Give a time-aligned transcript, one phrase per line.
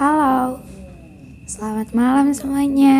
[0.00, 0.64] Halo,
[1.44, 2.96] selamat malam semuanya.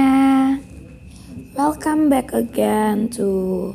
[1.56, 3.72] Welcome back again to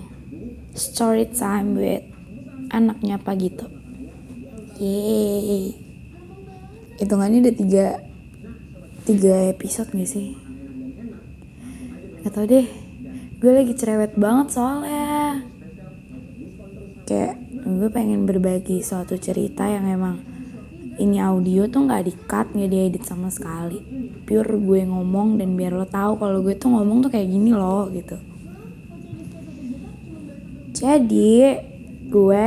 [0.78, 2.06] Story Time with
[2.70, 3.66] anaknya Pak Gito.
[4.78, 5.74] Yeay.
[7.02, 7.86] Hitungannya udah tiga,
[9.10, 10.38] tiga episode gak sih?
[12.22, 12.70] Gak tau deh,
[13.42, 15.42] gue lagi cerewet banget soalnya.
[17.10, 20.35] Kayak gue pengen berbagi suatu cerita yang emang
[20.96, 23.80] ini audio tuh nggak di cut nggak diedit sama sekali.
[24.24, 27.92] Pure gue ngomong dan biar lo tahu kalau gue tuh ngomong tuh kayak gini loh
[27.92, 28.16] gitu.
[30.76, 31.56] Jadi
[32.08, 32.46] gue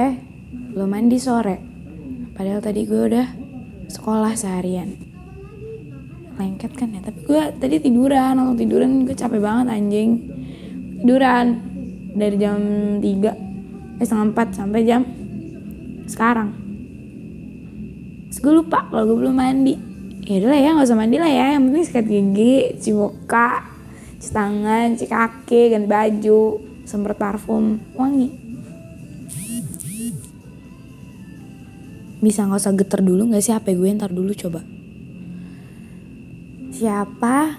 [0.72, 1.56] belum mandi sore.
[2.32, 3.26] Padahal tadi gue udah
[3.88, 4.96] sekolah seharian.
[6.38, 9.04] Lengket kan ya tapi gue tadi tiduran langsung tiduran.
[9.04, 10.10] Gue capek banget anjing.
[11.04, 11.46] Tiduran
[12.16, 12.58] dari jam
[13.00, 13.48] 3
[13.98, 15.02] eh setengah 4 sampai jam
[16.06, 16.67] sekarang
[18.38, 19.74] Terus gue lupa kalau gue belum mandi.
[20.22, 21.58] Ya udah lah ya, gak usah mandi lah ya.
[21.58, 23.66] Yang penting sikat gigi, cuci muka,
[24.22, 26.42] cuci tangan, cuci kaki, ganti baju,
[26.86, 28.30] semprot parfum, wangi.
[32.22, 34.62] Bisa gak usah geter dulu gak sih HP gue ntar dulu coba.
[36.78, 37.58] Siapa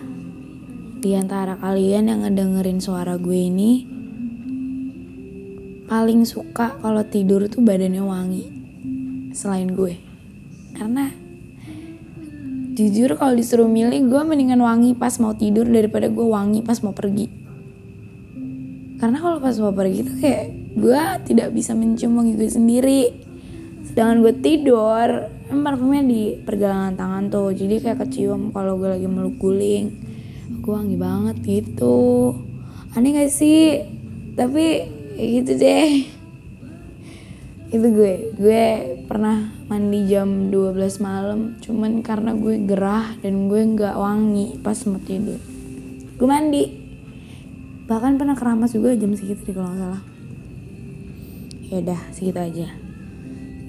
[1.03, 3.83] di antara kalian yang ngedengerin suara gue ini
[5.91, 8.43] paling suka kalau tidur tuh badannya wangi
[9.35, 10.07] selain gue?
[10.75, 11.09] Karena
[12.79, 16.95] jujur kalau disuruh milih gue mendingan wangi pas mau tidur daripada gue wangi pas mau
[16.95, 17.27] pergi.
[18.99, 20.45] Karena kalau pas mau pergi tuh kayak
[20.79, 23.03] gue tidak bisa mencium wangi gue sendiri.
[23.83, 25.07] Sedangkan gue tidur
[25.49, 29.91] kan parfumnya di pergelangan tangan tuh jadi kayak kecium kalau gue lagi meluk guling.
[30.63, 32.31] Gue wangi banget gitu.
[32.95, 33.83] Aneh gak sih?
[34.39, 34.65] Tapi
[35.19, 36.18] kayak gitu deh
[37.69, 38.13] itu gue.
[38.33, 38.63] Gue
[39.05, 44.97] pernah mandi jam 12 malam cuman karena gue gerah dan gue nggak wangi pas mau
[45.01, 45.37] tidur.
[46.17, 46.65] Gue mandi.
[47.85, 50.03] Bahkan pernah keramas juga jam segitu deh kalau nggak salah.
[51.69, 52.67] Ya udah segitu aja.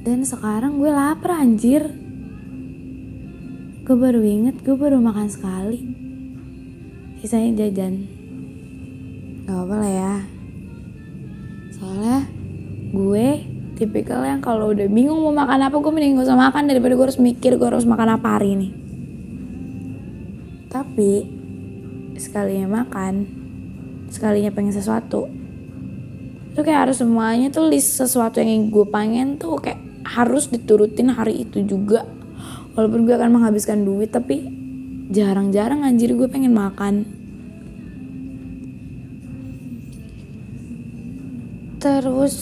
[0.00, 1.92] Dan sekarang gue lapar anjir.
[3.84, 5.80] Gue baru inget gue baru makan sekali.
[7.20, 8.08] Sisanya jajan.
[9.44, 10.14] Gak apa-apa lah ya.
[11.76, 12.18] Soalnya
[12.96, 16.92] gue tipikal yang kalau udah bingung mau makan apa gue mending gak usah makan daripada
[16.92, 18.68] gue harus mikir gue harus makan apa hari ini.
[20.68, 21.24] Tapi
[22.20, 23.24] sekalinya makan
[24.12, 25.32] sekalinya pengen sesuatu
[26.50, 31.48] itu kayak harus semuanya tuh list sesuatu yang gue pengen tuh kayak harus diturutin hari
[31.48, 32.04] itu juga.
[32.76, 34.44] Walaupun gue akan menghabiskan duit tapi
[35.08, 37.08] jarang-jarang anjir gue pengen makan.
[41.80, 42.36] Terus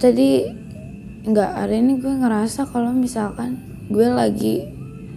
[0.00, 0.48] jadi
[1.28, 3.60] nggak hari ini gue ngerasa kalau misalkan
[3.92, 4.64] gue lagi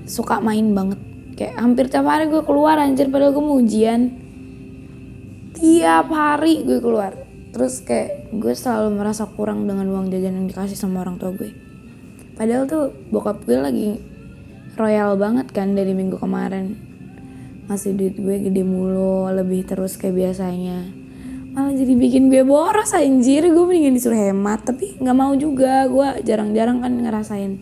[0.03, 0.99] suka main banget.
[1.39, 4.11] Kayak hampir tiap hari gue keluar anjir padahal gue mau ujian.
[5.55, 7.15] Tiap hari gue keluar.
[7.55, 11.55] Terus kayak gue selalu merasa kurang dengan uang jajan yang dikasih sama orang tua gue.
[12.35, 13.89] Padahal tuh bokap gue lagi
[14.75, 16.75] royal banget kan dari minggu kemarin.
[17.71, 21.02] Masih duit gue gede mulu lebih terus kayak biasanya
[21.53, 23.45] malah jadi bikin gue boros anjir.
[23.45, 25.85] Gue mendingan disuruh hemat tapi nggak mau juga.
[25.85, 27.61] Gue jarang-jarang kan ngerasain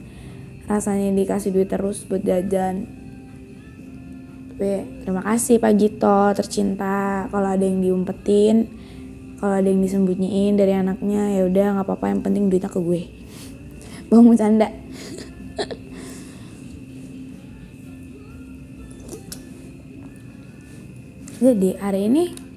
[0.66, 2.88] rasanya dikasih duit terus buat jajan.
[4.56, 7.28] Tapi terima kasih Pak Gito tercinta.
[7.28, 8.81] Kalau ada yang diumpetin
[9.41, 12.13] kalau ada yang disembunyiin dari anaknya ya udah nggak apa-apa.
[12.13, 13.09] Yang penting duitnya ke gue.
[14.08, 14.69] Bang bercanda.
[21.41, 22.51] Jadi hari ini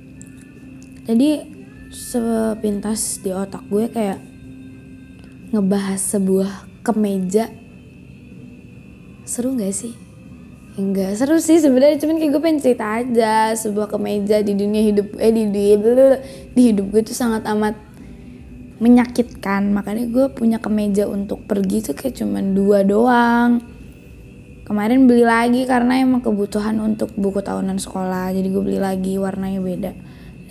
[1.05, 1.45] jadi
[1.93, 4.19] sepintas di otak gue kayak
[5.53, 6.51] ngebahas sebuah
[6.81, 7.53] kemeja.
[9.29, 9.93] Seru gak sih?
[10.75, 15.15] Enggak seru sih sebenarnya cuman kayak gue pengen cerita aja sebuah kemeja di dunia hidup
[15.23, 15.79] eh di di,
[16.51, 17.79] di hidup gue tuh sangat amat
[18.83, 19.71] menyakitkan.
[19.71, 23.63] Makanya gue punya kemeja untuk pergi tuh kayak cuman dua doang.
[24.65, 28.35] Kemarin beli lagi karena emang kebutuhan untuk buku tahunan sekolah.
[28.35, 29.93] Jadi gue beli lagi warnanya beda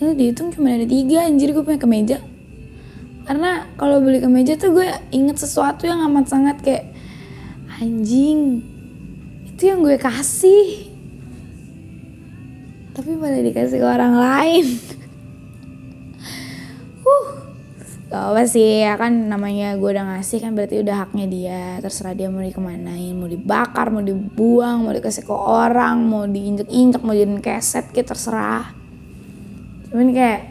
[0.04, 2.18] itu dihitung cuma ada tiga anjir gue punya kemeja.
[3.24, 6.92] Karena kalau beli kemeja tuh gue inget sesuatu yang amat sangat kayak
[7.80, 8.60] anjing
[9.48, 10.92] itu yang gue kasih.
[12.94, 14.68] Tapi malah dikasih ke orang lain.
[17.04, 17.26] Uh
[18.14, 21.64] gak apa sih ya kan namanya gue udah ngasih kan berarti udah haknya dia.
[21.80, 27.16] Terserah dia mau dikemanain mau dibakar mau dibuang mau dikasih ke orang mau diinjek-injek mau
[27.16, 28.83] jadiin keset gitu terserah
[29.94, 30.50] cuman kayak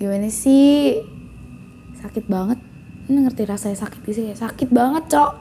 [0.00, 1.04] gimana sih?
[2.00, 2.56] Sakit banget.
[3.12, 4.32] Ini ngerti rasanya sakit sih?
[4.32, 5.32] Ya sakit banget cok.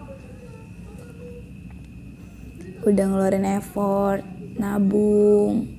[2.83, 4.27] Udah ngeluarin effort
[4.59, 5.71] nabung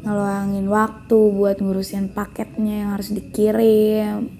[0.00, 4.32] ngeluangin waktu buat ngurusin paketnya yang harus dikirim.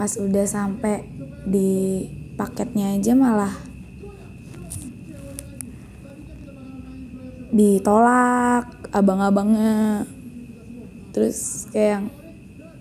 [0.00, 1.04] Pas udah sampai
[1.44, 2.08] di
[2.40, 3.52] paketnya aja malah
[7.52, 10.04] ditolak abang-abangnya
[11.16, 12.04] terus kayak yang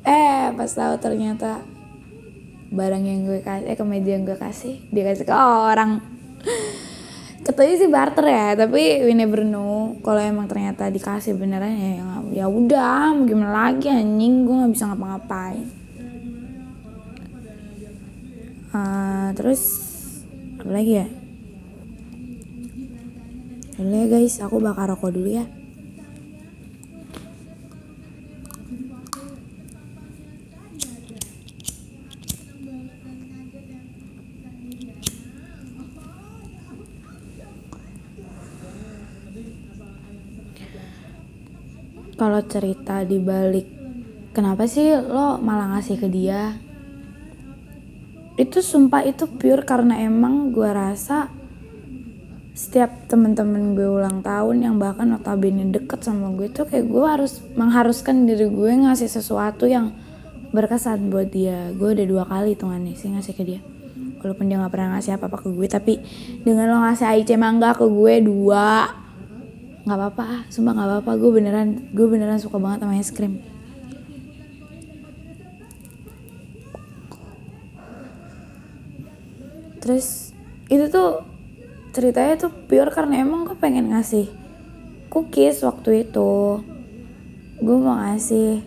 [0.03, 1.63] eh pas tahu ternyata
[2.67, 6.03] barang yang gue kasih eh kemeja yang gue kasih dia kasih ke orang.
[7.47, 12.03] Katanya sih barter ya tapi we never know kalau emang ternyata dikasih beneran ya
[12.35, 15.63] ya udah mau gimana lagi anjing gue nggak bisa ngapa-ngapain.
[18.75, 19.61] Uh, terus
[20.59, 21.07] apa lagi ya?
[23.79, 24.43] Dulu ya guys?
[24.43, 25.47] Aku bakar rokok dulu ya
[42.25, 43.75] kalau cerita di balik
[44.33, 46.59] kenapa sih lo malah ngasih ke dia?
[48.35, 51.31] Itu sumpah itu pure karena emang gue rasa
[52.51, 57.39] setiap temen-temen gue ulang tahun yang bahkan notabene deket sama gue tuh kayak gue harus
[57.55, 59.95] mengharuskan diri gue ngasih sesuatu yang
[60.49, 61.71] berkesan buat dia.
[61.77, 63.61] Gue udah dua kali tuh nih sih ngasih ke dia.
[64.19, 65.93] Walaupun dia nggak pernah ngasih apa-apa ke gue tapi
[66.43, 69.04] dengan lo ngasih IC mangga ke gue dua
[69.85, 71.11] nggak apa-apa sumpah nggak apa-apa.
[71.21, 73.37] Gue beneran gue beneran suka banget sama es krim.
[79.85, 80.33] Terus
[80.65, 81.21] itu tuh
[81.93, 84.25] ceritanya tuh pure karena emang gue pengen ngasih
[85.13, 86.65] cookies waktu itu.
[87.61, 88.65] Gue mau ngasih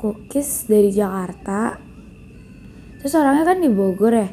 [0.00, 1.76] cookies dari Jakarta.
[2.98, 4.28] Terus orangnya kan di Bogor ya.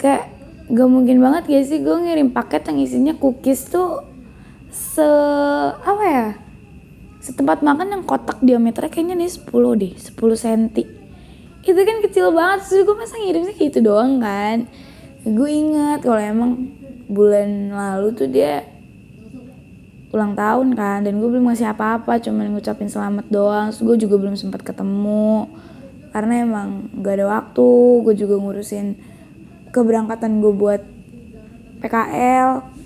[0.00, 0.32] Kayak
[0.72, 4.07] gak mungkin banget gak sih gue ngirim paket yang isinya cookies tuh
[4.72, 5.08] se
[5.74, 6.28] apa ya?
[7.18, 10.98] Setempat makan yang kotak diameternya kayaknya nih 10 deh 10 cm
[11.68, 14.64] itu kan kecil banget sih gue masa ngirimnya gitu doang kan.
[15.26, 16.72] Gue ingat kalau emang
[17.10, 18.64] bulan lalu tuh dia
[20.08, 23.68] ulang tahun kan dan gue belum ngasih apa-apa cuma ngucapin selamat doang.
[23.68, 25.50] Terus gue juga belum sempat ketemu
[26.16, 27.68] karena emang gak ada waktu.
[28.08, 28.96] Gue juga ngurusin
[29.68, 30.80] keberangkatan gue buat
[31.84, 32.77] PKL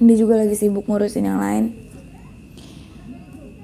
[0.00, 1.74] dia juga lagi sibuk ngurusin yang lain.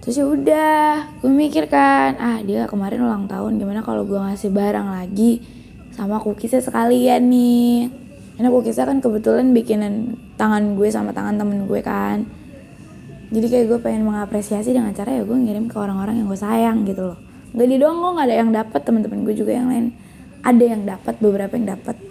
[0.00, 4.48] Terus ya udah gue mikir kan ah dia kemarin ulang tahun gimana kalau gue ngasih
[4.48, 5.44] barang lagi
[5.92, 7.92] sama cookiesnya sekalian nih?
[8.38, 12.24] Karena cookiesnya kan kebetulan bikinan tangan gue sama tangan temen gue kan.
[13.30, 16.88] Jadi kayak gue pengen mengapresiasi dengan cara ya gue ngirim ke orang-orang yang gue sayang
[16.88, 17.18] gitu loh.
[17.50, 19.86] Gak di doang gue nggak ada yang dapat teman-teman gue juga yang lain.
[20.40, 22.10] Ada yang dapat beberapa yang dapat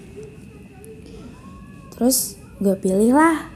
[1.99, 3.51] terus gue pilih lah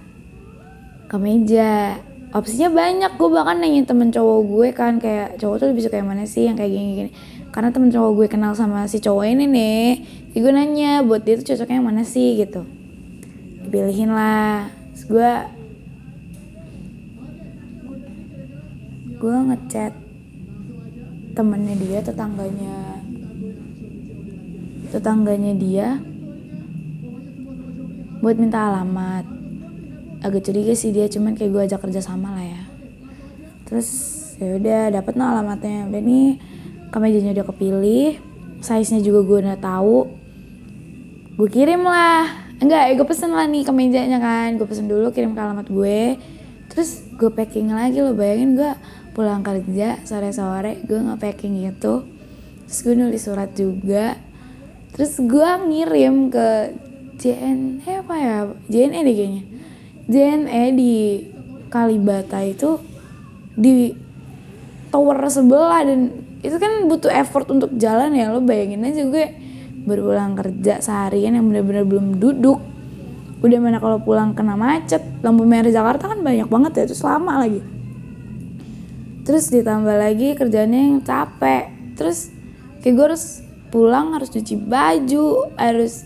[1.14, 2.02] kemeja
[2.34, 6.10] opsinya banyak gue bahkan nanya temen cowok gue kan kayak cowok tuh lebih suka yang
[6.10, 6.50] mana sih?
[6.50, 7.12] Yang kayak gini-gini.
[7.54, 9.86] Karena temen cowok gue kenal sama si cowok ini nih
[10.34, 12.42] jadi gue nanya buat dia tuh cocoknya yang mana sih?
[12.42, 12.66] Gitu.
[13.62, 14.74] Dipilihin lah.
[14.98, 15.32] Terus gue
[19.22, 19.94] gue ngechat
[21.38, 22.78] temennya dia tetangganya
[24.90, 25.88] tetangganya dia
[28.20, 29.43] buat minta alamat
[30.24, 32.62] agak curiga sih dia cuman kayak gue ajak kerja sama lah ya.
[33.68, 33.90] Terus
[34.40, 35.92] ya udah dapet no alamatnya.
[35.92, 36.40] Udah nih
[36.90, 38.18] kemejanya udah kepilih
[38.64, 40.08] size nya juga gue udah tahu.
[41.36, 42.48] Gue kirim lah.
[42.64, 44.56] Enggak gue pesen lah nih kemejanya kan.
[44.56, 46.16] Gue pesen dulu kirim ke alamat gue.
[46.72, 48.72] Terus gue packing lagi lo bayangin gue
[49.14, 52.02] pulang kerja sore-sore gue nggak packing gitu
[52.66, 54.18] terus gue nulis surat juga.
[54.96, 56.74] Terus gue ngirim ke
[57.22, 58.38] JN eh apa ya?
[58.72, 59.44] JNE deh kayaknya
[60.08, 60.94] JNE di
[61.72, 62.78] Kalibata itu
[63.58, 63.96] di
[64.94, 68.30] tower sebelah dan itu kan butuh effort untuk jalan ya.
[68.30, 69.26] Lo bayangin aja gue
[69.84, 72.60] berulang kerja seharian yang bener-bener belum duduk.
[73.44, 77.34] Udah mana kalau pulang kena macet lampu merah Jakarta kan banyak banget ya itu lama
[77.44, 77.62] lagi.
[79.24, 81.96] Terus ditambah lagi kerjanya yang capek.
[81.96, 82.28] Terus
[82.84, 83.26] kayak gue harus
[83.72, 86.06] pulang harus cuci baju harus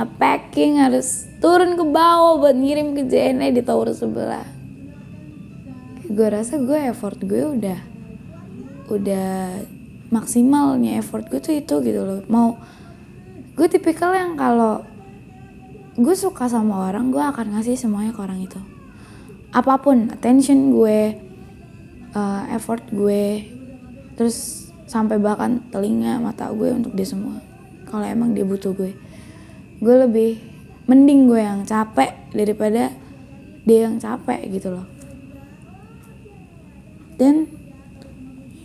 [0.00, 4.46] nge-packing harus turun ke bawah buat ngirim ke JNE di tower sebelah.
[6.06, 7.78] Gue rasa gue effort gue udah
[8.86, 9.58] udah
[10.14, 12.22] maksimalnya effort gue tuh itu gitu loh.
[12.30, 12.62] Mau
[13.58, 14.86] gue tipikal yang kalau
[15.98, 18.62] gue suka sama orang gue akan ngasih semuanya ke orang itu.
[19.50, 21.18] Apa pun attention gue
[22.14, 23.50] uh, effort gue
[24.14, 27.42] terus sampai bahkan telinga mata gue untuk dia semua.
[27.90, 28.94] Kalau emang dia butuh gue
[29.82, 30.51] gue lebih
[30.92, 32.92] mending gue yang capek daripada
[33.64, 34.84] dia yang capek gitu loh.
[37.16, 37.48] Dan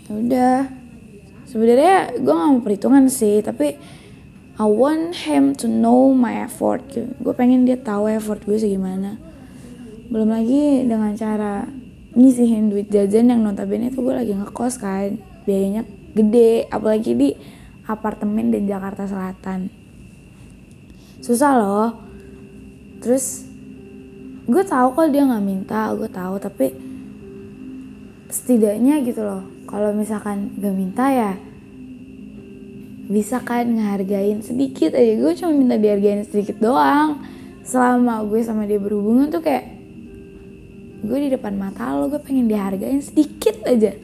[0.07, 0.59] ya udah.
[1.47, 3.79] Sebenarnya gue gak mau perhitungan sih tapi
[4.59, 6.83] I want him to know my effort.
[6.91, 9.15] Gue pengen dia tahu effort gue segimana
[10.07, 11.67] belum lagi dengan cara
[12.15, 15.15] nyisihin duit jajan yang notabene itu gue lagi ngekos kan.
[15.47, 17.29] Biayanya gede apalagi di
[17.87, 19.71] apartemen di Jakarta Selatan.
[21.23, 22.06] Susah loh
[22.99, 23.45] terus
[24.47, 26.73] gue tahu kalau dia nggak minta gue tahu tapi
[28.27, 31.35] setidaknya gitu loh kalau misalkan gak minta ya
[33.07, 35.15] bisa kan ngehargain sedikit aja.
[35.15, 37.23] Gue cuma minta dihargain sedikit doang.
[37.63, 39.79] Selama gue sama dia berhubungan tuh kayak
[41.03, 43.95] gue di depan mata lo gue pengen dihargain sedikit aja.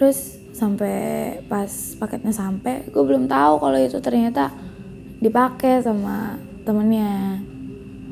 [0.00, 0.96] Terus sampai
[1.48, 4.52] pas paketnya sampai gue belum tahu kalau itu ternyata
[5.24, 6.36] dipakai sama
[6.68, 7.40] temennya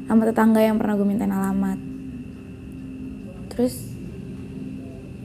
[0.09, 1.77] sama tetangga yang pernah gue mintain alamat.
[3.53, 3.93] Terus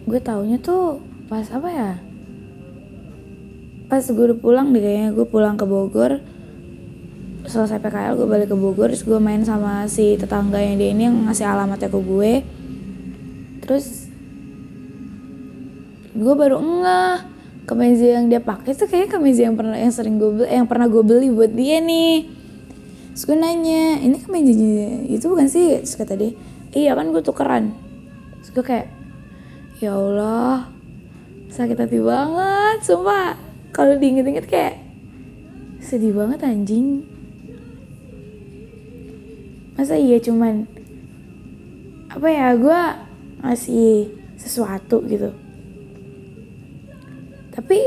[0.03, 0.99] gue taunya tuh
[1.31, 1.91] pas apa ya?
[3.87, 6.19] Pas gue udah pulang deh kayaknya gue pulang ke Bogor
[7.43, 11.07] selesai PKL gue balik ke Bogor terus gue main sama si tetangga yang dia ini
[11.07, 12.33] yang ngasih alamatnya ke gue.
[13.63, 14.02] Terus
[16.13, 17.17] gue baru ngeh
[17.65, 20.85] kemeja yang dia pakai tuh kayak kemeja yang pernah yang sering gue beli, yang pernah
[20.85, 22.29] gue beli buat dia nih.
[23.13, 24.53] Terus gue nanya ini kemeja
[25.09, 25.81] itu bukan sih?
[25.81, 26.37] Terus kata dia
[26.77, 27.73] iya kan gue tukeran.
[28.41, 28.87] Terus gue kayak
[29.81, 30.69] ya Allah
[31.49, 33.33] sakit hati banget sumpah.
[33.73, 34.77] Kalau diinget-inget kayak
[35.81, 37.09] sedih banget anjing.
[39.73, 40.69] Masa iya cuman
[42.13, 42.81] apa ya gue
[43.41, 45.33] ngasih sesuatu gitu
[47.53, 47.77] tapi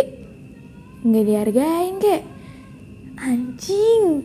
[1.02, 2.24] nggak dihargain kayak
[3.18, 4.22] anjing.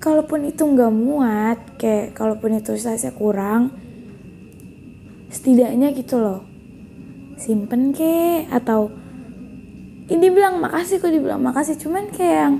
[0.00, 3.70] Kalaupun itu nggak muat kayak kalaupun itu saya kurang
[5.30, 6.42] setidaknya gitu loh
[7.38, 8.90] simpen ke atau
[10.10, 11.78] ini bilang makasih kok dibilang makasih.
[11.78, 12.54] Cuman kayak yang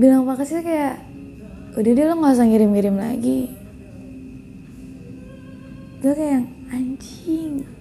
[0.00, 0.96] bilang makasih kayak
[1.76, 3.52] udah dia lo nggak usah ngirim-ngirim lagi.
[5.98, 7.77] Gue kayak yang anjing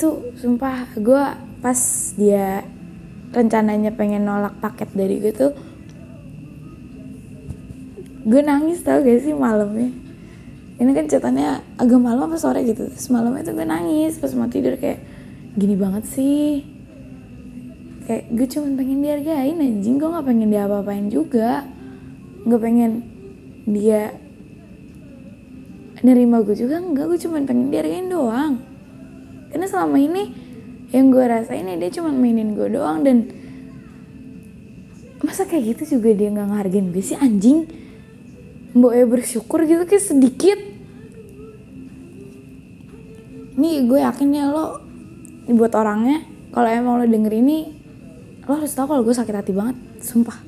[0.00, 1.24] itu sumpah gue
[1.60, 1.76] pas
[2.16, 2.64] dia
[3.36, 5.52] rencananya pengen nolak paket dari gue tuh
[8.24, 9.92] gue nangis tau gak sih malamnya.
[10.80, 14.80] Ini kan catatannya agak malam apa sore gitu semalam itu gue nangis pas mau tidur
[14.80, 15.04] kayak
[15.60, 16.64] gini banget sih.
[18.08, 21.68] Kayak gue cuma pengen dihargain anjing gue nggak pengen dia apa-apain juga.
[22.48, 23.04] Nggak pengen
[23.68, 24.16] dia
[26.00, 28.69] nerima gue juga enggak gue cuma pengen dihargain doang
[29.50, 30.30] karena selama ini
[30.90, 33.30] yang gue rasain ya dia cuma mainin gue doang dan
[35.22, 37.68] masa kayak gitu juga dia nggak ngehargain gue sih anjing?
[38.70, 40.58] Mbok ya bersyukur gitu kayak sedikit.
[43.58, 44.80] Ini gue yakin ya lo
[45.50, 46.22] buat orangnya
[46.54, 47.58] kalau emang lo denger ini
[48.46, 50.38] lo harus tahu kalau gue sakit hati banget sumpah.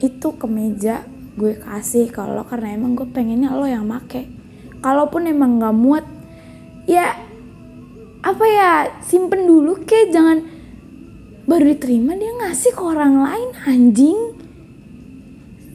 [0.00, 1.04] Itu kemeja
[1.36, 4.28] gue kasih kalau karena emang gue pengennya lo yang make.
[4.80, 6.04] Kalaupun emang nggak muat
[6.88, 7.16] ya
[8.20, 10.44] apa ya simpen dulu ke jangan
[11.48, 14.20] baru diterima dia ngasih ke orang lain anjing.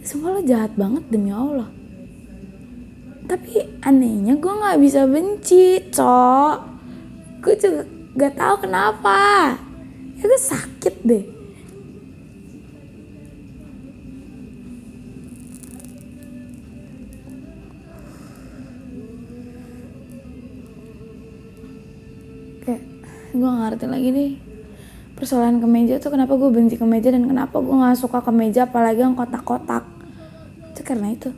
[0.06, 1.68] Semua lo jahat banget demi Allah.
[3.26, 6.58] Tapi anehnya gue nggak bisa benci cok.
[7.42, 7.84] Gue juga
[8.16, 9.54] gak tahu kenapa.
[10.16, 11.35] Ya gue sakit deh
[23.38, 24.32] gue gak ngerti lagi deh.
[25.16, 29.16] Persoalan kemeja tuh kenapa gue benci kemeja dan kenapa gue gak suka kemeja apalagi yang
[29.16, 29.84] kotak-kotak.
[30.74, 31.32] Itu karena itu.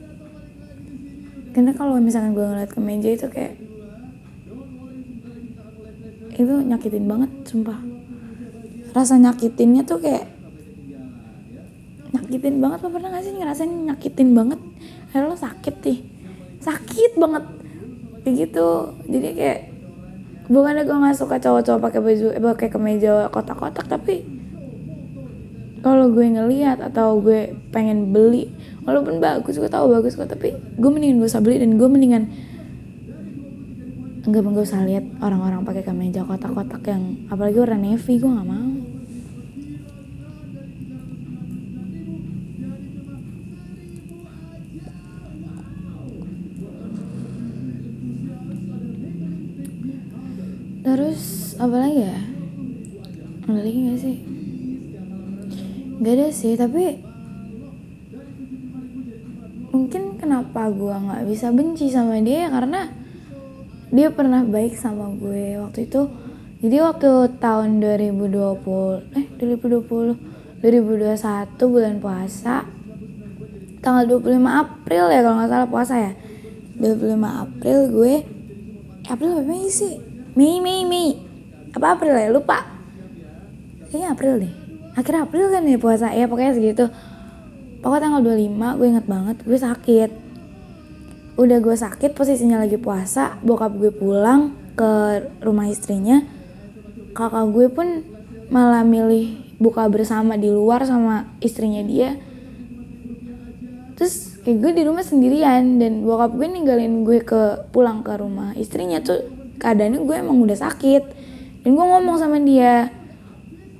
[1.53, 3.57] Karena kalau misalkan gue ngeliat kemeja itu kayak
[6.37, 7.81] itu nyakitin banget sumpah.
[8.93, 10.25] Rasa nyakitinnya tuh kayak
[12.13, 12.79] nyakitin banget.
[12.85, 14.61] Lo pernah gak sih ngerasain nyakitin banget?
[15.09, 16.17] Akhirnya lo sakit nih
[16.67, 17.43] sakit banget.
[18.25, 18.69] Kayak gitu.
[19.07, 19.59] Jadi kayak
[20.47, 24.23] bukannya gue nggak suka cowok-cowok pakai baju eh, pakai kemeja kotak-kotak tapi
[25.83, 28.51] kalau gue ngeliat atau gue pengen beli
[28.87, 32.31] walaupun bagus gue tahu bagus kok tapi gue mendingan gue usah beli dan gue mendingan
[34.27, 38.76] enggak enggak usah lihat orang-orang pakai kemeja kotak-kotak yang apalagi warna navy gue nggak mau
[50.87, 52.15] terus apa lagi ya?
[53.43, 54.15] Ada lagi gak sih?
[55.99, 56.83] Gak ada sih tapi
[59.75, 62.47] mungkin kenapa gue nggak bisa benci sama dia?
[62.47, 62.87] Karena
[63.91, 66.07] dia pernah baik sama gue waktu itu.
[66.63, 72.63] Jadi waktu tahun 2020 eh 2020 2021 bulan puasa
[73.83, 76.11] tanggal 25 April ya kalau nggak salah puasa ya.
[76.79, 78.13] 25 April gue
[79.11, 80.06] April apa sih
[80.37, 81.27] Mei Mei Mei
[81.77, 82.29] apa April ya?
[82.33, 82.65] Lupa.
[83.89, 84.53] Kayaknya April deh.
[84.97, 86.09] Akhir April kan ya puasa.
[86.09, 86.85] Ya pokoknya segitu.
[87.85, 90.11] Pokoknya tanggal 25 gue inget banget gue sakit.
[91.37, 96.25] Udah gue sakit posisinya lagi puasa bokap gue pulang ke rumah istrinya.
[97.13, 98.01] Kakak gue pun
[98.49, 102.17] malah milih buka bersama di luar sama istrinya dia.
[103.93, 108.57] Terus kayak gue di rumah sendirian dan bokap gue ninggalin gue ke pulang ke rumah
[108.57, 111.03] istrinya tuh keadaannya gue emang udah sakit.
[111.65, 112.93] Dan gue ngomong sama dia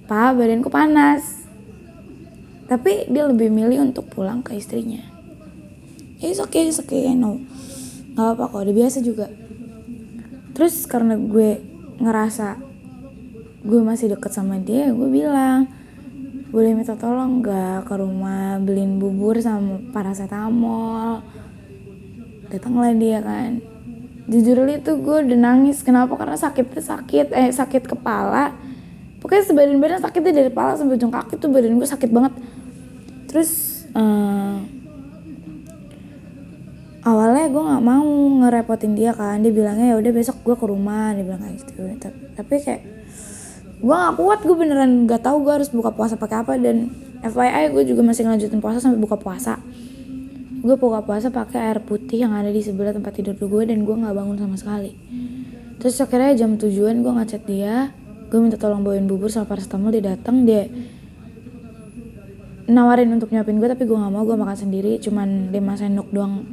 [0.10, 1.48] pak badanku panas.
[2.68, 5.00] Tapi dia lebih milih untuk pulang ke istrinya.
[6.20, 7.40] Ya it's okay it's okay I know.
[8.18, 9.32] Nggak apa kok udah biasa juga.
[10.58, 11.62] Terus karena gue
[12.02, 12.58] ngerasa
[13.68, 15.68] gue masih deket sama dia gue bilang
[16.48, 21.20] boleh minta tolong gak ke rumah beliin bubur sama paracetamol?
[22.48, 23.77] Datanglah dia kan
[24.28, 25.82] jujur itu gue udah nangis.
[25.82, 26.14] Kenapa?
[26.20, 27.28] Karena sakitnya sakit.
[27.32, 28.52] Eh sakit kepala.
[29.24, 32.34] Pokoknya sebadan badan sakitnya dari kepala sampai ujung kaki tuh badan gue sakit banget.
[33.32, 34.62] Terus uh,
[37.08, 38.08] awalnya gue nggak mau
[38.44, 39.40] ngerepotin dia kan.
[39.40, 41.16] Dia bilangnya ya udah besok gue ke rumah.
[41.16, 41.82] Dia bilang kayak gitu.
[42.36, 42.82] Tapi kayak
[43.80, 44.40] gue gak kuat.
[44.44, 46.60] Gue beneran gak tahu gue harus buka puasa pakai apa.
[46.60, 46.92] Dan
[47.24, 49.58] FYI gue juga masih ngelanjutin puasa sampai buka puasa
[50.58, 53.96] gue buka puasa pakai air putih yang ada di sebelah tempat tidur gue dan gue
[53.96, 54.92] nggak bangun sama sekali.
[55.78, 57.94] Terus akhirnya jam tujuan gue ngechat dia
[58.28, 60.68] gue minta tolong bawain bubur sama paracetamol dia datang dia
[62.68, 66.44] nawarin untuk nyuapin gue tapi gue nggak mau gue makan sendiri cuman 5 sendok doang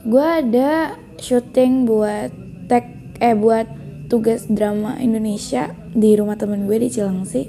[0.03, 2.29] gue ada syuting buat
[2.69, 2.85] tag
[3.17, 3.65] eh buat
[4.07, 7.43] tugas drama Indonesia di rumah temen gue di Cilengsi.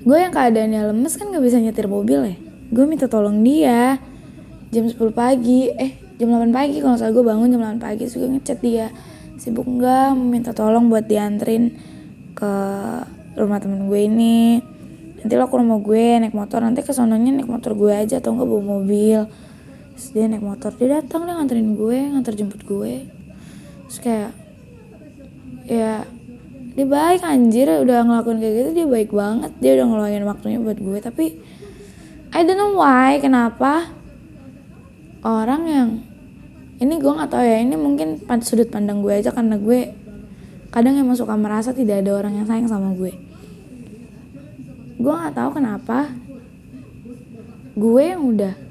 [0.00, 2.36] Gue yang keadaannya lemes kan gak bisa nyetir mobil ya.
[2.70, 3.98] Gue minta tolong dia
[4.70, 5.68] jam 10 pagi.
[5.74, 8.88] Eh jam 8 pagi kalau salah gue bangun jam 8 pagi gue ngechat dia.
[9.40, 11.74] Sibuk enggak minta tolong buat diantrin
[12.36, 12.52] ke
[13.36, 14.60] rumah temen gue ini.
[15.20, 16.64] Nanti lo ke rumah gue naik motor.
[16.64, 19.24] Nanti ke sononya naik motor gue aja atau enggak bawa mobil
[20.00, 23.04] terus dia naik motor dia datang dia nganterin gue nganter jemput gue.
[23.84, 24.32] Terus kayak
[25.68, 26.08] ya
[26.72, 29.52] dia baik anjir udah ngelakuin kayak gitu dia baik banget.
[29.60, 30.98] Dia udah ngeluangin waktunya buat gue.
[31.04, 31.26] Tapi
[32.32, 33.92] I don't know why kenapa
[35.20, 35.88] orang yang
[36.80, 39.92] ini gue nggak tahu ya ini mungkin sudut pandang gue aja karena gue
[40.72, 43.12] kadang emang suka merasa tidak ada orang yang sayang sama gue.
[44.96, 46.08] Gue nggak tahu kenapa
[47.76, 48.69] gue yang udah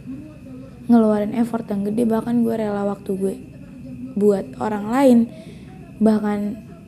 [0.90, 3.36] ngeluarin effort yang gede bahkan gue rela waktu gue
[4.18, 5.20] buat orang lain.
[6.02, 6.40] Bahkan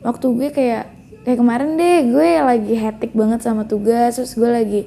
[0.01, 0.83] waktu gue kayak
[1.21, 4.81] kayak kemarin deh gue lagi hektik banget sama tugas terus gue lagi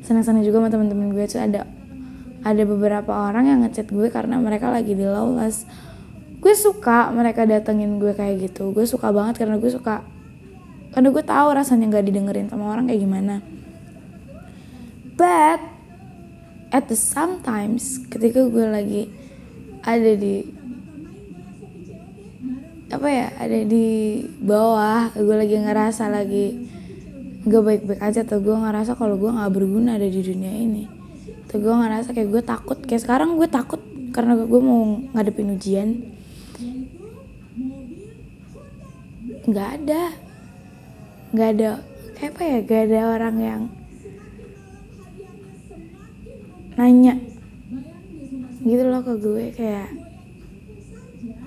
[0.00, 1.24] senang-senang juga sama temen-temen gue.
[1.28, 1.68] Tuh ada
[2.44, 5.68] ada beberapa orang yang ngechat gue karena mereka lagi di lawless
[6.44, 8.72] gue suka mereka datengin gue kayak gitu.
[8.72, 10.04] Gue suka banget karena gue suka
[10.92, 13.40] karena gue tahu rasanya nggak didengerin sama orang kayak gimana.
[15.16, 15.73] But
[16.74, 19.02] at the sometimes ketika gue lagi
[19.86, 20.42] ada di
[22.90, 23.86] apa ya ada di
[24.42, 26.66] bawah gue lagi ngerasa lagi
[27.46, 30.88] gak baik-baik aja tuh gue ngerasa kalau gue nggak berguna ada di dunia ini.
[31.44, 33.84] Tuh gue ngerasa kayak gue takut kayak sekarang gue takut
[34.16, 35.88] karena gue mau ngadepin ujian.
[39.44, 40.02] Nggak ada.
[41.36, 41.70] Nggak ada
[42.16, 43.62] kayak apa ya gak ada orang yang
[46.74, 47.14] nanya
[48.64, 49.88] gitu loh ke gue kayak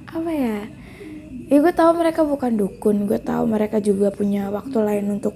[0.08, 0.58] apa ya?
[1.48, 5.36] Ya gue tahu mereka bukan dukun gue tahu mereka juga punya waktu lain untuk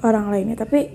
[0.00, 0.88] orang lainnya tapi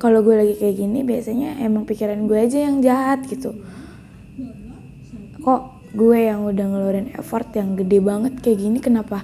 [0.00, 3.56] kalau gue lagi kayak gini biasanya emang pikiran gue aja yang jahat gitu.
[5.40, 9.22] Kok gue yang udah ngeluarin effort yang gede banget kayak gini kenapa?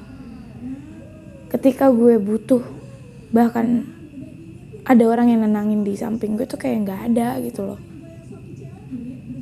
[1.51, 2.63] Ketika gue butuh
[3.35, 4.00] bahkan
[4.85, 7.81] ada orang yang nenangin di samping gue tuh kayak nggak ada gitu loh.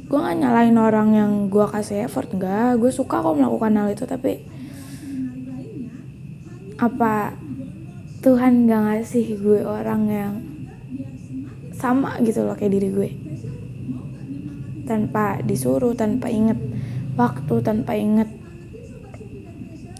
[0.09, 4.09] Gue gak nyalain orang yang gue kasih effort enggak gue suka kok melakukan hal itu
[4.09, 4.40] tapi
[6.81, 7.37] apa
[8.24, 10.33] Tuhan gak ngasih gue orang yang
[11.77, 13.11] sama gitu loh kayak diri gue.
[14.88, 16.57] Tanpa disuruh tanpa inget
[17.20, 18.33] waktu tanpa inget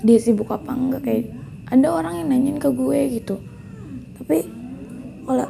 [0.01, 1.25] dia sibuk apa enggak kayak
[1.69, 3.37] ada orang yang nanyain ke gue gitu.
[4.17, 4.58] Tapi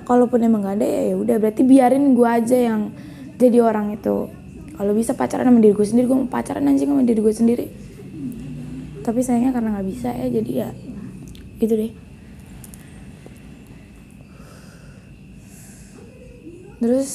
[0.03, 1.37] kalaupun emang gak ada ya udah.
[1.39, 2.91] Berarti biarin gue aja yang
[3.39, 4.27] jadi orang itu.
[4.79, 7.67] Kalau bisa pacaran sama diri gue sendiri gue mau pacaran anjing sama diri gue sendiri.
[9.03, 10.71] Tapi sayangnya karena nggak bisa ya jadi ya
[11.59, 11.93] gitu deh.
[16.79, 17.11] Terus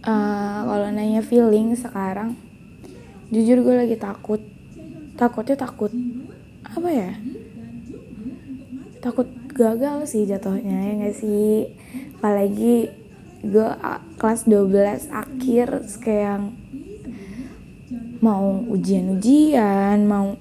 [0.00, 2.36] uh, kalau nanya feeling sekarang
[3.28, 4.40] jujur gue lagi takut.
[5.16, 5.92] Takutnya takut
[6.64, 7.12] apa ya?
[9.04, 11.72] Takut gagal sih jatuhnya ya gak sih?
[12.20, 12.92] Apalagi
[13.40, 13.68] gue
[14.20, 15.68] kelas 12 akhir
[16.04, 16.52] kayak
[18.20, 20.36] mau ujian-ujian mau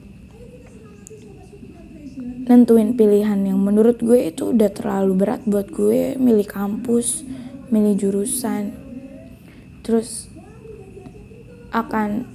[2.45, 6.19] nentuin pilihan yang menurut gue itu udah terlalu berat buat gue.
[6.19, 7.23] Milih kampus
[7.71, 8.75] milih jurusan.
[9.81, 10.29] Terus
[11.73, 12.27] akan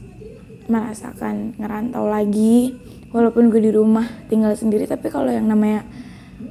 [0.67, 2.75] merasakan ngerantau lagi.
[3.11, 5.83] Walaupun gue di rumah tinggal sendiri tapi kalau yang namanya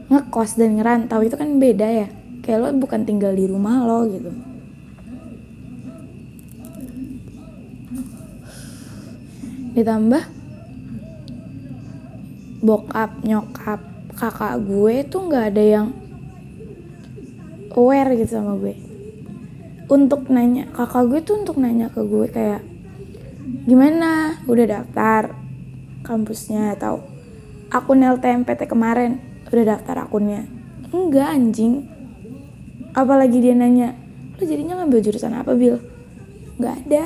[0.09, 2.07] ngekos dan ngerantau itu kan beda ya.
[2.41, 4.31] Kayak lo bukan tinggal di rumah lo gitu.
[9.77, 10.23] Ditambah
[12.59, 13.79] bokap nyokap
[14.19, 15.87] kakak gue tuh nggak ada yang
[17.77, 18.75] aware gitu sama gue.
[19.87, 22.61] Untuk nanya kakak gue tuh untuk nanya ke gue kayak
[23.69, 24.41] gimana?
[24.49, 25.37] Udah daftar
[26.03, 26.75] kampusnya?
[26.75, 27.05] Atau
[27.69, 30.45] akun LTMPT kemarin udah daftar akunnya?
[30.89, 31.85] Enggak anjing.
[32.93, 33.93] Apalagi dia nanya
[34.39, 35.83] lo jadinya ngambil jurusan apa bil?
[36.57, 37.05] Nggak ada.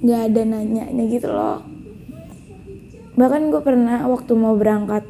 [0.00, 1.62] Nggak ada nanya gitu loh.
[3.18, 5.02] Bahkan gue pernah waktu mau berangkat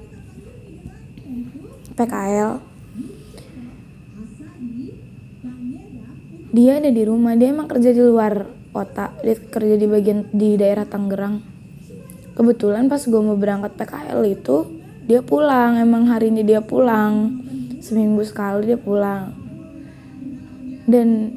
[1.92, 2.64] PKL
[6.48, 7.36] dia ada di rumah.
[7.36, 9.12] Dia emang kerja di luar kota.
[9.20, 11.44] Dia kerja di bagian di daerah Tangerang.
[12.32, 14.77] Kebetulan pas gue mau berangkat PKL itu
[15.08, 17.40] dia pulang emang hari ini dia pulang.
[17.80, 19.32] Seminggu sekali dia pulang.
[20.84, 21.32] Dan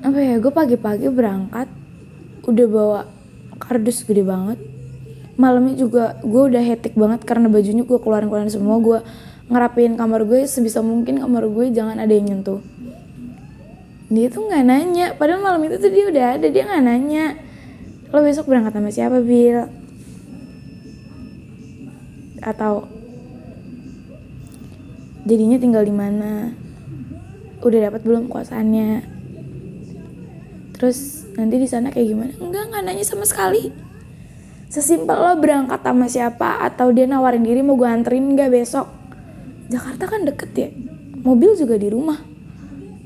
[0.00, 1.66] apa ya gue pagi-pagi berangkat
[2.46, 3.00] udah bawa
[3.58, 4.62] kardus gede banget.
[5.34, 8.78] Malamnya juga gue udah hektik banget karena bajunya gue keluarin keluarin semua.
[8.78, 9.02] Gue
[9.50, 12.62] ngerapiin kamar gue sebisa mungkin kamar gue jangan ada yang nyentuh.
[14.06, 15.06] Dia tuh nggak nanya.
[15.18, 17.34] Padahal malam itu tuh dia udah ada dia nggak nanya.
[18.14, 19.66] Lo besok berangkat sama siapa Bill
[22.40, 22.88] atau
[25.30, 26.50] jadinya tinggal di mana?
[27.62, 29.20] Udah dapat belum kosannya
[30.80, 32.32] terus nanti di sana kayak gimana?
[32.40, 33.68] Enggak nggak nanya sama sekali.
[34.72, 38.88] Sesimpel lo berangkat sama siapa atau dia nawarin diri mau gue anterin nggak besok?
[39.68, 40.68] Jakarta kan deket ya.
[41.20, 42.16] Mobil juga di rumah.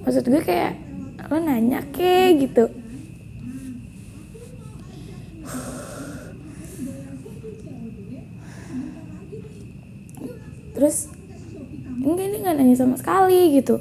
[0.06, 0.72] Maksud gue kayak
[1.26, 2.70] lo nanya ke gitu.
[10.78, 11.10] Terus
[12.04, 13.80] enggak ini nggak nanya sama sekali gitu.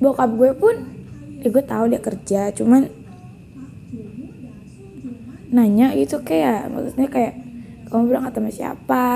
[0.00, 0.74] Bokap gue pun
[1.38, 2.90] ya gue tahu dia kerja cuman
[5.48, 7.34] nanya itu kayak maksudnya kayak
[7.88, 9.08] kamu berangkat sama siapa?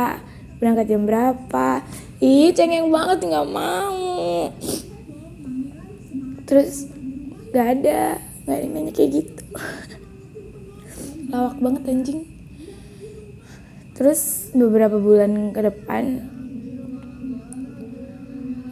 [0.57, 1.69] Berangkat jam berapa?
[2.23, 4.49] Ih cengeng banget nggak mau.
[6.49, 6.89] Terus
[7.53, 8.17] gak ada
[8.49, 9.43] gak ada nanya kayak gitu.
[11.33, 12.21] Lawak banget anjing.
[13.93, 16.32] Terus beberapa bulan ke depan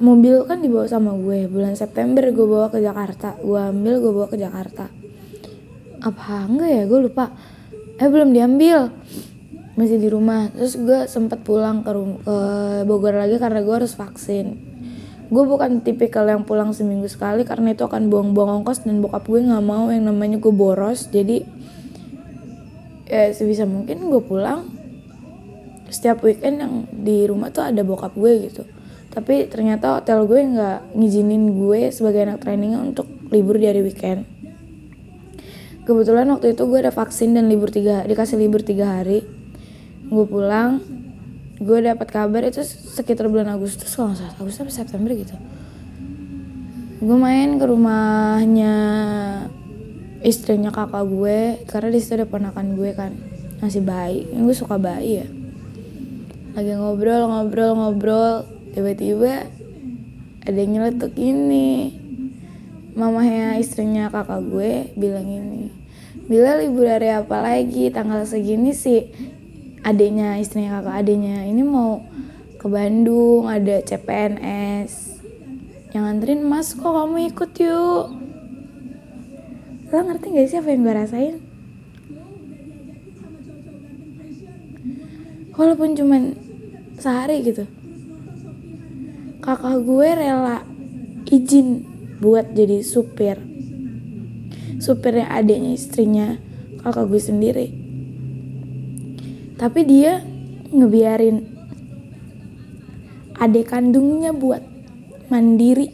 [0.00, 1.46] mobil kan dibawa sama gue.
[1.46, 3.36] Bulan September gue bawa ke Jakarta.
[3.38, 4.88] Gue ambil gue bawa ke Jakarta.
[6.00, 6.82] Apa enggak ya?
[6.88, 7.30] Gue lupa.
[8.00, 8.88] Eh belum diambil.
[9.76, 10.48] Masih di rumah.
[10.56, 11.92] Terus gue sempat pulang ke,
[12.24, 12.36] ke
[12.88, 14.56] Bogor lagi karena gue harus vaksin.
[15.30, 19.46] Gue bukan tipikal yang pulang seminggu sekali karena itu akan buang-buang ongkos dan bokap gue
[19.46, 21.06] nggak mau yang namanya gue boros.
[21.12, 21.46] Jadi
[23.06, 24.66] ya sebisa mungkin gue pulang.
[25.86, 28.62] Setiap weekend yang di rumah tuh ada bokap gue gitu
[29.10, 34.22] tapi ternyata hotel gue nggak ngizinin gue sebagai anak training untuk libur di hari weekend.
[35.82, 39.26] Kebetulan waktu itu gue ada vaksin dan libur tiga dikasih libur tiga hari.
[40.06, 40.78] Gue pulang
[41.58, 44.34] gue dapat kabar itu sekitar bulan Agustus kalau nggak salah.
[44.38, 45.34] Agustus atau September gitu.
[47.02, 48.74] Gue main ke rumahnya
[50.22, 53.10] istrinya kakak gue karena di situ ada ponakan gue kan
[53.58, 54.30] masih bayi.
[54.30, 55.28] Gue suka bayi ya.
[56.54, 59.50] Lagi ngobrol ngobrol ngobrol tiba-tiba
[60.46, 61.94] ada yang nyeletuk ini.
[62.90, 65.70] Mamahnya istrinya kakak gue bilang ini.
[66.26, 67.90] Bila libur hari apa lagi?
[67.90, 69.10] Tanggal segini sih.
[69.86, 72.04] Adiknya istrinya kakak adiknya ini mau
[72.60, 75.16] ke Bandung ada CPNS
[75.96, 78.04] yang nganterin mas kok kamu ikut yuk?
[79.90, 81.36] Lo ngerti gak sih apa yang gue rasain?
[85.56, 86.22] Walaupun cuman
[87.00, 87.64] sehari gitu
[89.40, 90.60] kakak gue rela
[91.24, 91.88] izin
[92.20, 93.40] buat jadi supir.
[94.80, 96.26] Supirnya adiknya istrinya
[96.84, 97.66] kakak gue sendiri.
[99.56, 100.20] Tapi dia
[100.72, 101.44] ngebiarin
[103.40, 104.60] adik kandungnya buat
[105.32, 105.88] mandiri.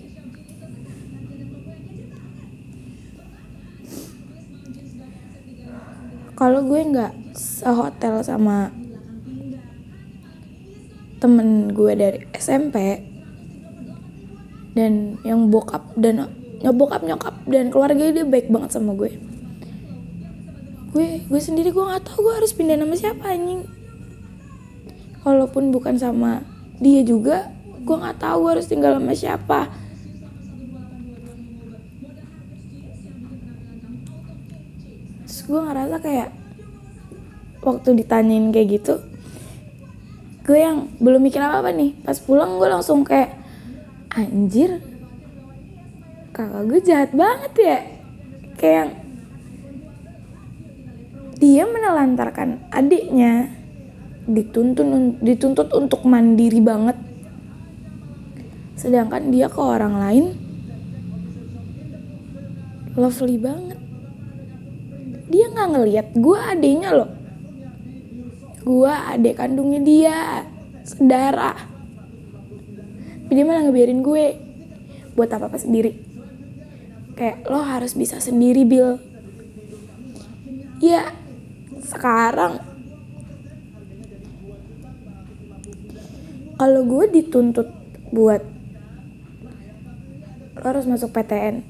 [6.37, 8.69] Kalau gue nggak sehotel sama
[11.17, 13.16] temen gue dari SMP
[14.77, 16.29] dan yang bokap dan
[16.61, 19.17] nyobokap nyokap dan keluarga dia baik banget sama gue.
[20.93, 23.65] Gue gue sendiri gue nggak tahu gue harus pindah nama siapa anjing.
[25.25, 26.45] Walaupun bukan sama
[26.77, 27.49] dia juga
[27.89, 29.61] gue nggak tahu gue harus tinggal sama siapa.
[35.25, 36.29] Terus gue ngerasa kayak
[37.65, 39.01] waktu ditanyain kayak gitu
[40.47, 41.99] gue yang belum mikir apa apa nih.
[42.07, 43.46] Pas pulang gue langsung kayak
[44.17, 44.81] anjir.
[46.33, 47.79] Kakak gue jahat banget ya.
[48.57, 48.89] Kayak
[51.37, 53.53] dia menelantarkan adiknya.
[54.27, 56.97] Dituntun dituntut untuk mandiri banget.
[58.75, 60.25] Sedangkan dia ke orang lain
[62.97, 63.79] lovely banget.
[65.29, 67.11] Dia nggak ngeliat gue adiknya loh.
[68.67, 70.17] Gue adik kandungnya dia
[70.83, 71.76] saudara
[73.27, 74.39] tapi dia malah ngebiarin gue
[75.19, 75.99] buat apa apa sendiri.
[77.19, 79.03] Kayak lo harus bisa sendiri Bill
[80.79, 81.11] ya
[81.83, 82.63] sekarang
[86.55, 87.67] kalau gue dituntut
[88.15, 88.47] buat
[90.55, 91.67] lo harus masuk PTN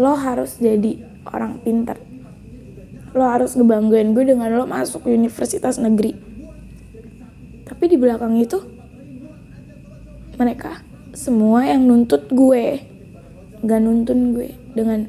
[0.00, 2.00] lo harus jadi orang pinter
[3.12, 6.18] lo harus ngebanggain gue dengan lo masuk universitas negeri.
[7.62, 8.73] Tapi di belakang itu
[10.36, 10.82] mereka
[11.14, 12.82] semua yang nuntut gue
[13.64, 15.08] gak nuntun gue dengan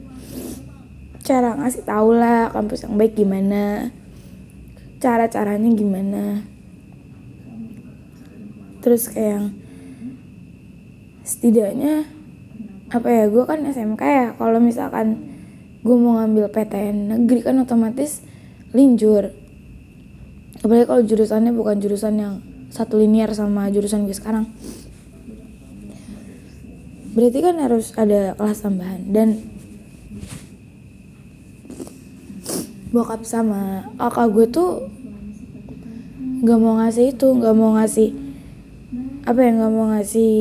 [1.25, 3.89] cara ngasih tau lah kampus yang baik gimana
[5.05, 6.41] cara caranya gimana.
[8.81, 9.45] Terus kayak yang
[11.25, 12.09] setidaknya
[12.89, 15.37] apa ya gue kan SMK ya kalau misalkan
[15.85, 18.25] gue mau ngambil PTN negeri kan otomatis
[18.73, 19.29] linjur.
[20.65, 22.33] Apalagi kalau jurusannya bukan jurusan yang
[22.73, 24.49] satu linear sama jurusan gue sekarang
[27.15, 29.01] berarti kan harus ada kelas tambahan.
[29.07, 29.39] Dan
[32.91, 34.71] bokap sama kakak gue tuh
[36.43, 38.11] gak mau ngasih itu gak mau ngasih
[39.25, 40.35] apa ya gak mau ngasih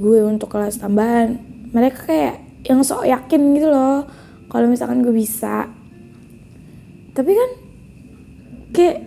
[0.00, 1.38] gue untuk kelas tambahan.
[1.70, 4.08] Mereka kayak yang sok yakin gitu loh
[4.48, 5.68] kalau misalkan gue bisa.
[7.12, 7.50] Tapi kan
[8.74, 8.98] kayak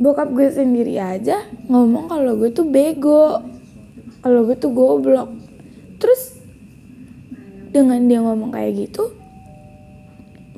[0.00, 3.44] bokap gue sendiri aja ngomong kalau gue tuh bego
[4.24, 5.28] kalau gue tuh goblok
[6.00, 6.40] terus
[7.70, 9.12] dengan dia ngomong kayak gitu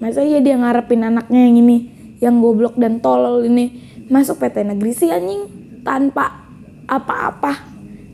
[0.01, 1.79] masa iya dia ngarepin anaknya yang ini
[2.23, 5.51] yang goblok dan tolol ini masuk PT negeri sih anjing.
[5.83, 6.47] Tanpa
[6.87, 7.67] apa-apa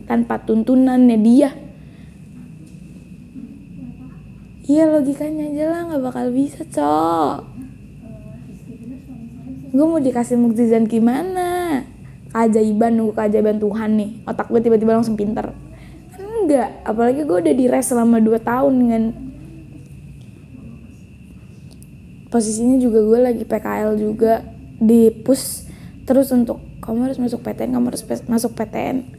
[0.09, 1.53] tanpa tuntunannya dia.
[4.65, 7.37] Iya logikanya aja lah nggak bakal bisa cok.
[9.69, 11.85] Gue mau dikasih mukjizat gimana?
[12.33, 14.11] Keajaiban nunggu keajaiban Tuhan nih.
[14.25, 15.53] Otak gue tiba-tiba langsung pinter
[16.49, 19.03] enggak apalagi gue udah di res selama 2 tahun dengan
[22.33, 24.41] posisinya juga gue lagi PKL juga
[24.81, 25.69] di push
[26.09, 29.19] terus untuk kamu harus masuk PTN kamu harus masuk PTN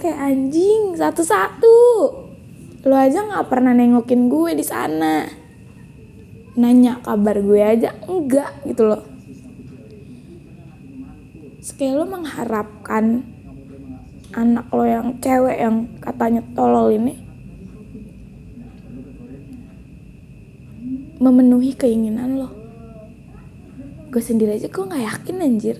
[0.00, 1.76] kayak anjing satu-satu.
[2.88, 5.28] Lo aja nggak pernah nengokin gue di sana.
[6.56, 9.04] Nanya kabar gue aja enggak gitu loh.
[11.60, 13.29] Sekali lo mengharapkan
[14.34, 17.14] anak lo yang cewek yang katanya tolol ini
[21.20, 22.48] memenuhi keinginan lo.
[24.10, 25.76] Gue sendiri aja gue nggak yakin anjir.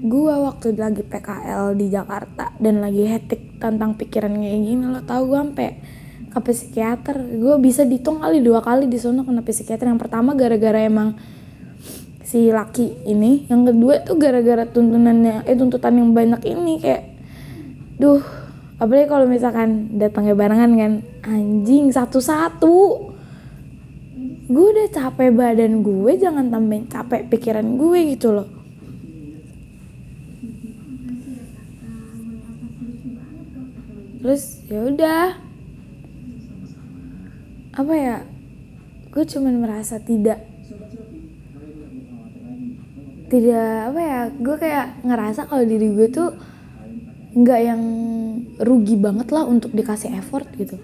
[0.00, 5.28] Gue waktu lagi PKL di Jakarta dan lagi hektik tentang pikiran kayak gini lo tau
[5.28, 5.70] gue sampai
[6.30, 7.20] ke psikiater.
[7.36, 9.90] Gue bisa dihitung kali dua kali di sana kena psikiater.
[9.90, 11.18] Yang pertama gara-gara emang
[12.30, 13.50] si laki ini.
[13.50, 17.02] Yang kedua tuh gara-gara tuntunannya eh tuntutan yang banyak ini kayak
[17.98, 18.22] duh
[18.78, 20.92] apalagi kalau misalkan datangnya barengan kan
[21.26, 23.10] anjing satu-satu.
[24.50, 28.48] Gue udah capek badan gue jangan tambahin capek pikiran gue gitu loh.
[34.20, 35.26] Terus ya udah.
[37.70, 38.16] Apa ya?
[39.14, 40.49] Gue cuman merasa tidak
[43.30, 46.34] tidak apa ya gue kayak ngerasa kalau diri gue tuh
[47.30, 47.82] nggak yang
[48.58, 50.74] rugi banget lah untuk dikasih effort gitu.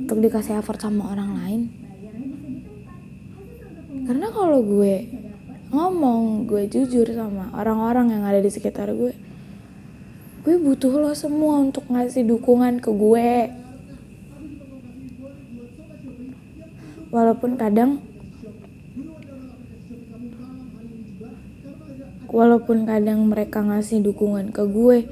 [0.00, 1.62] Untuk dikasih effort sama orang lain.
[4.08, 5.12] Karena kalau gue
[5.68, 9.12] ngomong gue jujur sama orang-orang yang ada di sekitar gue
[10.44, 13.32] gue butuh lo semua untuk ngasih dukungan ke gue.
[17.12, 18.13] Walaupun kadang
[22.34, 25.06] walaupun kadang mereka ngasih dukungan ke gue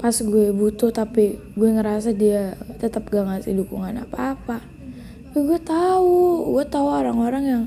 [0.00, 4.64] pas gue butuh tapi gue ngerasa dia tetap gak ngasih dukungan apa-apa.
[5.36, 7.64] Ya gue tahu gue tahu orang-orang yang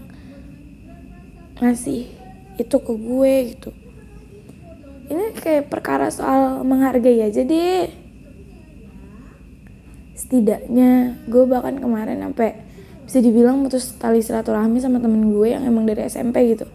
[1.61, 2.09] ngasih
[2.57, 3.69] itu ke gue gitu.
[5.09, 7.89] Ini kayak perkara soal menghargai aja deh.
[10.17, 12.57] Setidaknya gue bahkan kemarin sampai
[13.05, 16.69] bisa dibilang putus tali silaturahmi sama temen gue yang emang dari SMP gitu.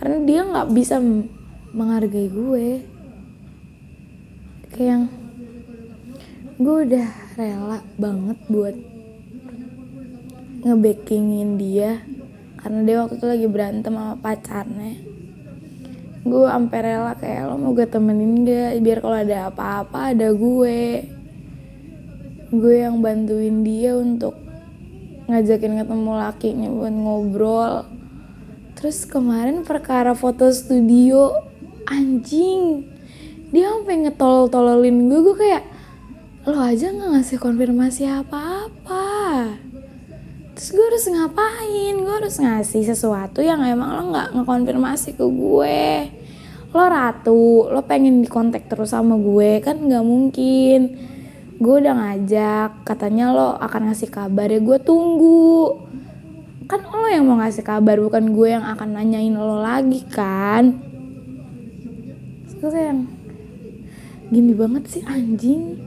[0.00, 0.96] Karena dia nggak bisa
[1.72, 2.68] menghargai gue.
[4.72, 5.04] Kayak yang
[6.58, 8.76] gue udah rela banget buat
[10.58, 12.02] ngebackingin dia
[12.58, 14.98] karena dia waktu itu lagi berantem sama pacarnya.
[16.26, 21.06] Gue sampai rela kayak lo mau gue temenin gak biar kalau ada apa-apa ada gue.
[22.48, 24.34] Gue yang bantuin dia untuk
[25.28, 27.74] ngajakin ketemu lakinya buat ngobrol.
[28.74, 31.47] Terus kemarin perkara foto studio
[31.88, 32.84] anjing.
[33.48, 35.64] Dia sampai ngetol-tololin gue gue kayak
[36.48, 39.08] lo aja nggak ngasih konfirmasi apa-apa.
[40.56, 41.94] Terus gue harus ngapain?
[41.96, 45.88] Gue harus ngasih sesuatu yang emang lo nggak ngekonfirmasi ke gue.
[46.76, 50.80] Lo ratu lo pengen dikontak terus sama gue kan nggak mungkin.
[51.56, 54.52] Gue udah ngajak katanya lo akan ngasih kabar.
[54.52, 55.84] Ya gue tunggu.
[56.68, 60.87] Kan lo yang mau ngasih kabar bukan gue yang akan nanyain lo lagi kan
[62.58, 63.06] gue kayak
[64.28, 65.78] gini banget sih anjing.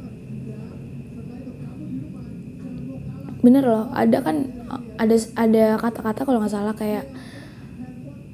[3.42, 4.48] Bener loh ada kan
[4.96, 7.10] ada ada kata-kata kalau nggak salah kayak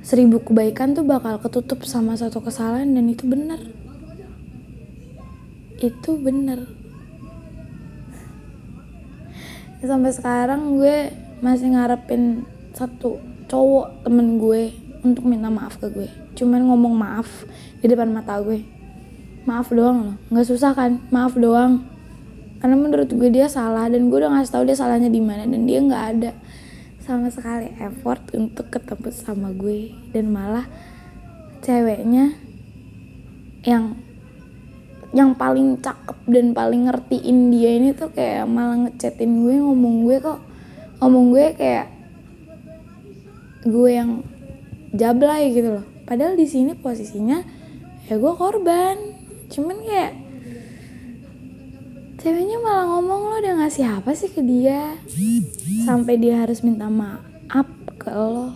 [0.06, 3.60] seribu kebaikan tuh bakal ketutup sama satu kesalahan dan itu bener.
[5.82, 6.70] Itu bener.
[9.84, 14.74] Sampai sekarang gue masih ngarepin satu cowok temen gue
[15.06, 16.10] untuk minta maaf ke gue.
[16.36, 17.46] Cuman ngomong maaf
[17.88, 18.68] di depan mata gue.
[19.48, 20.16] Maaf doang loh.
[20.28, 21.00] Nggak susah kan?
[21.08, 21.88] Maaf doang.
[22.60, 25.64] Karena menurut gue dia salah dan gue udah ngasih tahu dia salahnya di mana dan
[25.64, 26.32] dia nggak ada
[27.00, 29.96] sama sekali effort untuk ketemu sama gue.
[30.12, 30.68] Dan malah
[31.64, 32.36] ceweknya
[33.64, 33.96] yang
[35.16, 40.20] yang paling cakep dan paling ngertiin dia ini tuh kayak malah ngechatin gue ngomong gue
[40.20, 40.44] kok.
[41.00, 41.88] Ngomong gue kayak
[43.64, 44.28] gue yang
[44.92, 45.88] jablay gitu loh.
[46.04, 47.57] Padahal di sini posisinya
[48.08, 48.96] ya gue korban.
[49.52, 50.14] Cuman kayak
[52.20, 54.96] ceweknya malah ngomong lo udah ngasih apa sih ke dia?
[55.84, 57.68] Sampai dia harus minta maaf
[58.00, 58.56] ke lo.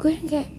[0.00, 0.50] Gue yang kayak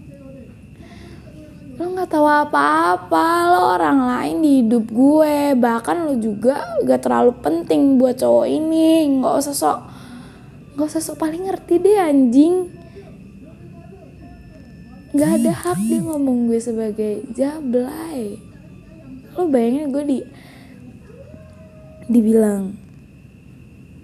[1.76, 3.26] lo nggak tahu apa-apa.
[3.50, 5.58] Lo orang lain di hidup gue.
[5.58, 9.10] Bahkan lo juga gak terlalu penting buat cowok ini.
[9.18, 9.80] Nggak usah sok
[10.70, 12.79] nggak usah sok paling ngerti deh anjing
[15.10, 18.38] nggak ada hak dia ngomong gue sebagai jablay.
[19.34, 20.18] Lo bayangin gue di
[22.10, 22.74] dibilang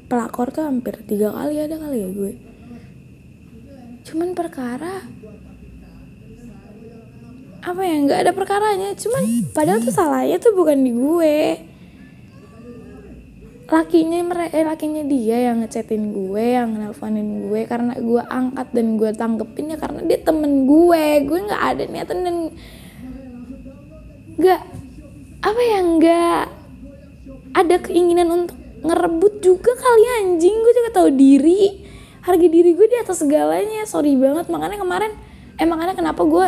[0.07, 2.33] pelakor tuh hampir tiga kali ada kali ya gue.
[4.07, 5.03] Cuman perkara
[7.67, 8.91] apa ya nggak ada perkaranya.
[8.95, 11.66] Cuman padahal tuh salahnya tuh bukan di gue
[13.67, 18.95] lakinya mereka eh, lakinya dia yang ngechatin gue yang nelfonin gue karena gue angkat dan
[18.95, 21.07] gue tanggepin ya karena dia temen gue.
[21.27, 22.37] Gue nggak ada niatan dan
[24.39, 24.61] nggak
[25.43, 26.43] apa ya nggak
[27.59, 30.55] ada keinginan untuk ngerebut juga kali anjing.
[30.63, 31.83] Gue juga tahu diri
[32.23, 33.83] harga diri gue di atas segalanya.
[33.83, 35.11] Sorry banget makanya kemarin
[35.59, 35.67] eh,
[35.99, 36.47] kenapa gue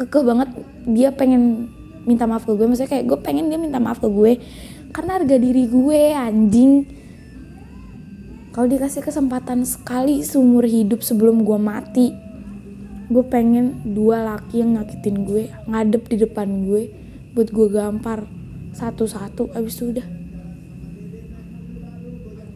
[0.00, 0.48] kekeh banget
[0.88, 1.68] dia pengen
[2.08, 2.64] minta maaf ke gue.
[2.64, 4.40] Maksudnya kayak gue pengen dia minta maaf ke gue
[4.96, 6.88] karena harga diri gue anjing.
[8.56, 12.08] Kalau dikasih kesempatan sekali seumur hidup sebelum gue mati
[13.06, 16.90] gue pengen dua laki yang nyakitin gue ngadep di depan gue
[17.36, 18.24] buat gue gampar
[18.72, 20.06] satu-satu abis itu udah.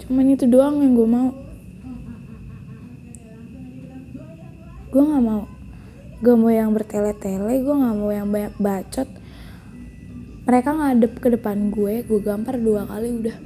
[0.01, 1.28] Cuman itu doang yang gue mau.
[4.91, 5.45] Gue nggak mau.
[6.24, 9.20] Gue mau yang bertele-tele gue nggak mau yang banyak bacot
[10.45, 13.36] mereka ngadep ke depan gue gue gampar dua kali udah.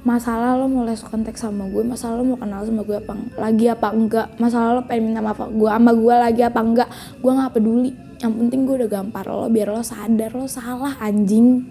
[0.00, 3.68] Masalah lo mau les kontak sama gue masalah lo mau kenal sama gue apa lagi
[3.68, 4.26] apa enggak?
[4.40, 6.88] Masalah lo pengen minta maaf gue sama gue lagi apa enggak?
[7.20, 7.92] Gue nggak peduli.
[8.20, 11.68] Yang penting gue udah gampar lo biar lo sadar lo salah anjing.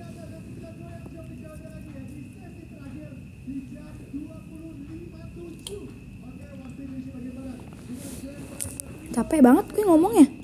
[9.09, 10.38] Capek banget gue ngomongnya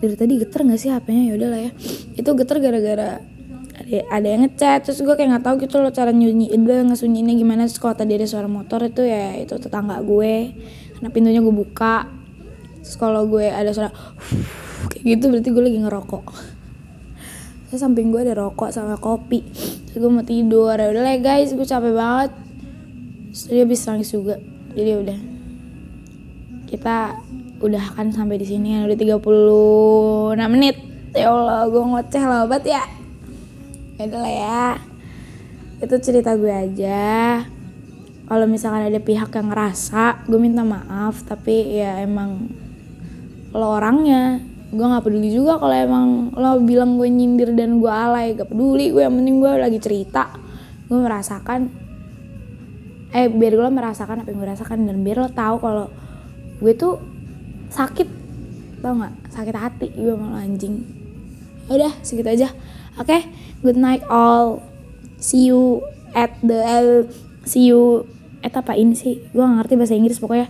[0.00, 1.70] dari tadi geter nggak sih HP-nya ya udahlah ya.
[2.16, 3.20] Itu geter gara-gara
[3.80, 7.34] ada ada yang ngechat terus gue kayak nggak tahu gitu loh cara nyunyi itu ngesunyiinnya
[7.36, 7.68] gimana.
[7.68, 10.56] Terus kalau tadi ada suara motor itu ya itu tetangga gue.
[10.96, 12.08] Karena pintunya gue buka.
[12.80, 13.92] Terus kalau gue ada suara
[14.88, 16.26] kayak gitu berarti gue lagi ngerokok.
[17.70, 19.44] Terus samping gue ada rokok sama kopi.
[19.86, 20.74] Terus gue mau tidur.
[20.74, 22.32] Ya udah lah guys gue capek banget.
[23.30, 24.36] Terus dia habis nangis juga.
[24.74, 25.18] Jadi udah.
[26.70, 26.96] Kita
[27.60, 29.20] udah kan sampai di sini udah 36
[30.48, 30.76] menit.
[31.12, 32.80] Ya Allah gue ngoceh lah obat ya.
[34.00, 34.66] Ya udah lah ya.
[35.84, 37.44] Itu cerita gue aja.
[38.30, 42.48] Kalau misalkan ada pihak yang ngerasa gue minta maaf tapi ya emang
[43.52, 44.40] lo orangnya.
[44.72, 48.32] Gue nggak peduli juga kalau emang lo bilang gue nyindir dan gue alay.
[48.38, 50.32] Gak peduli gue yang penting gue lagi cerita.
[50.88, 51.68] Gue merasakan
[53.10, 55.86] eh biar lo merasakan apa yang gue rasakan dan biar lo tahu kalau
[56.62, 57.19] gue tuh
[57.70, 58.08] sakit.
[58.80, 59.14] Tau nggak?
[59.32, 60.82] Sakit hati gue malah anjing.
[61.70, 62.48] Ya udah segitu aja.
[62.98, 63.20] Oke okay?
[63.62, 64.60] good night all.
[65.20, 65.84] See you
[66.16, 67.00] at the uh,
[67.44, 68.08] see you
[68.42, 69.20] at apa ini sih?
[69.30, 70.48] Gue gak ngerti bahasa Inggris pokoknya.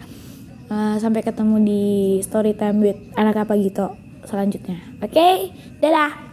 [0.71, 1.83] Uh, sampai ketemu di
[2.23, 3.91] story time with anak apa gitu
[4.23, 4.79] selanjutnya.
[5.03, 5.35] Oke okay?
[5.83, 6.30] dadah